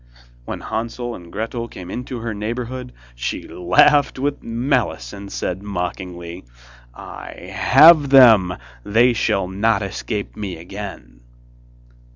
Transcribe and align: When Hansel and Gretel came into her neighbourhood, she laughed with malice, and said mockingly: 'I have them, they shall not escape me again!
When 0.45 0.61
Hansel 0.61 1.13
and 1.13 1.31
Gretel 1.31 1.67
came 1.67 1.91
into 1.91 2.21
her 2.21 2.33
neighbourhood, 2.33 2.91
she 3.13 3.47
laughed 3.47 4.17
with 4.17 4.41
malice, 4.41 5.13
and 5.13 5.31
said 5.31 5.61
mockingly: 5.61 6.43
'I 6.95 7.29
have 7.53 8.09
them, 8.09 8.57
they 8.83 9.13
shall 9.13 9.47
not 9.47 9.83
escape 9.83 10.35
me 10.35 10.57
again! 10.57 11.21